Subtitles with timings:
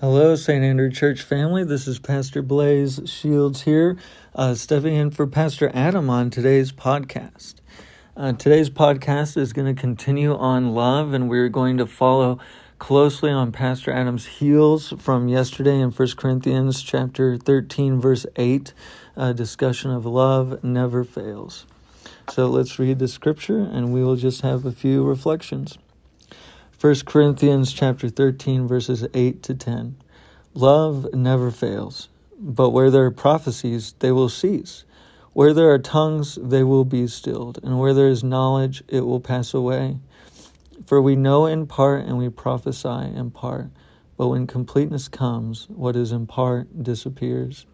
[0.00, 0.62] Hello, St.
[0.62, 1.64] Andrew Church family.
[1.64, 3.96] This is Pastor Blaze Shields here,
[4.32, 7.54] uh, stepping in for Pastor Adam on today's podcast.
[8.16, 12.38] Uh, today's podcast is going to continue on love, and we're going to follow
[12.78, 18.72] closely on Pastor Adam's heels from yesterday in 1 Corinthians chapter 13, verse 8,
[19.16, 21.66] a discussion of love never fails.
[22.30, 25.76] So let's read the scripture, and we will just have a few reflections.
[26.80, 29.96] 1 Corinthians chapter 13 verses 8 to 10.
[30.54, 34.84] Love never fails, but where there are prophecies, they will cease.
[35.32, 39.18] Where there are tongues, they will be stilled, and where there is knowledge, it will
[39.18, 39.96] pass away.
[40.86, 43.70] For we know in part and we prophesy in part,
[44.16, 47.66] but when completeness comes, what is in part disappears.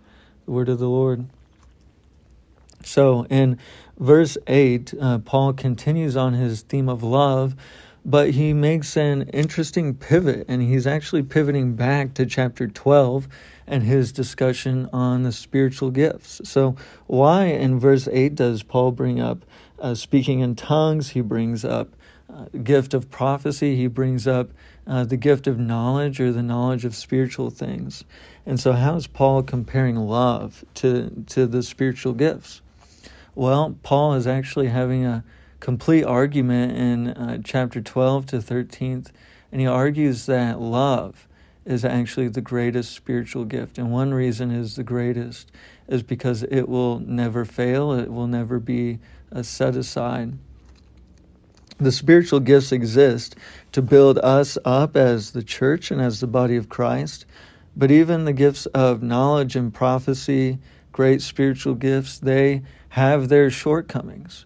[0.47, 1.27] The word of the Lord.
[2.85, 3.59] So in
[3.99, 7.55] verse 8, uh, Paul continues on his theme of love
[8.05, 13.29] but he makes an interesting pivot, and he's actually pivoting back to chapter 12
[13.67, 16.41] and his discussion on the spiritual gifts.
[16.45, 19.45] So, why in verse 8 does Paul bring up
[19.79, 21.11] uh, speaking in tongues?
[21.11, 21.97] He brings up
[22.29, 24.51] uh, gift of prophecy, he brings up
[24.87, 28.05] uh, the gift of knowledge or the knowledge of spiritual things.
[28.45, 32.61] And so, how is Paul comparing love to, to the spiritual gifts?
[33.35, 35.25] Well, Paul is actually having a
[35.65, 39.11] complete argument in uh, chapter 12 to 13th,
[39.51, 41.27] and he argues that love
[41.65, 43.79] is actually the greatest spiritual gift.
[43.79, 45.51] And one reason is the greatest
[45.89, 48.99] is because it will never fail, it will never be
[49.33, 50.35] uh, set aside.
[51.79, 53.35] The spiritual gifts exist
[53.73, 57.25] to build us up as the church and as the body of Christ.
[57.75, 60.59] But even the gifts of knowledge and prophecy,
[60.93, 64.45] great spiritual gifts, they have their shortcomings.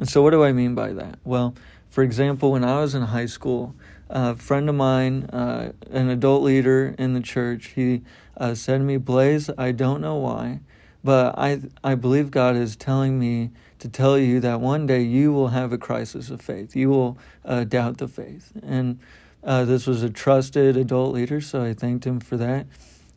[0.00, 1.18] And so, what do I mean by that?
[1.24, 1.54] Well,
[1.90, 3.74] for example, when I was in high school,
[4.08, 8.00] a friend of mine, uh, an adult leader in the church, he
[8.38, 10.60] uh, said to me, Blaze, I don't know why,
[11.04, 15.32] but I, I believe God is telling me to tell you that one day you
[15.34, 16.74] will have a crisis of faith.
[16.74, 18.52] You will uh, doubt the faith.
[18.62, 19.00] And
[19.44, 22.66] uh, this was a trusted adult leader, so I thanked him for that.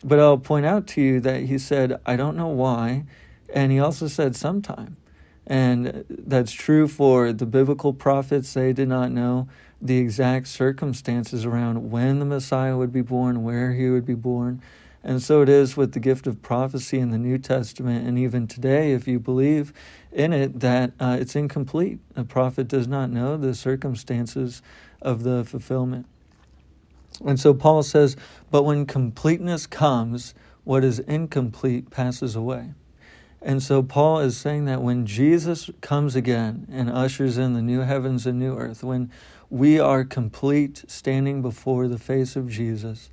[0.03, 3.05] But I'll point out to you that he said, I don't know why.
[3.53, 4.97] And he also said, sometime.
[5.45, 8.53] And that's true for the biblical prophets.
[8.53, 9.47] They did not know
[9.81, 14.61] the exact circumstances around when the Messiah would be born, where he would be born.
[15.03, 18.07] And so it is with the gift of prophecy in the New Testament.
[18.07, 19.73] And even today, if you believe
[20.13, 21.99] in it, that uh, it's incomplete.
[22.15, 24.61] A prophet does not know the circumstances
[25.01, 26.05] of the fulfillment.
[27.25, 28.15] And so Paul says,
[28.49, 30.33] But when completeness comes,
[30.63, 32.71] what is incomplete passes away.
[33.43, 37.81] And so Paul is saying that when Jesus comes again and ushers in the new
[37.81, 39.11] heavens and new earth, when
[39.49, 43.09] we are complete standing before the face of Jesus,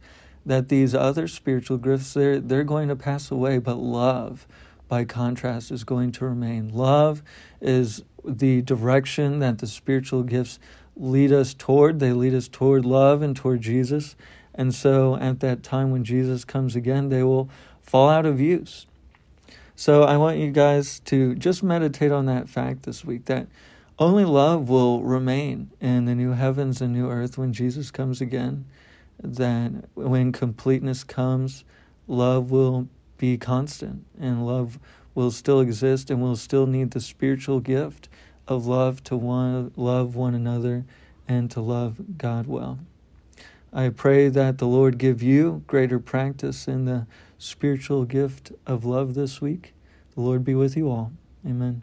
[0.47, 4.47] that these other spiritual gifts they're, they're going to pass away, but love,
[4.89, 6.69] by contrast, is going to remain.
[6.69, 7.25] Love
[7.61, 10.61] is the direction that the spiritual gifts
[10.97, 11.99] lead us toward.
[11.99, 14.15] They lead us toward love and toward Jesus.
[14.55, 17.51] And so at that time when Jesus comes again, they will
[17.83, 18.87] fall out of use.
[19.81, 23.47] So I want you guys to just meditate on that fact this week that
[23.99, 28.67] only love will remain in the new heavens and new earth when Jesus comes again.
[29.23, 31.65] That when completeness comes,
[32.07, 34.79] love will be constant and love
[35.15, 38.11] will still exist and we'll still need the spiritual gift
[38.47, 40.85] of love to one love one another
[41.27, 42.81] and to love God well.
[43.73, 47.07] I pray that the Lord give you greater practice in the
[47.39, 49.75] spiritual gift of love this week.
[50.15, 51.13] The Lord be with you all.
[51.47, 51.83] Amen.